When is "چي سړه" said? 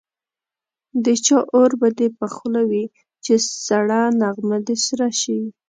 3.23-4.01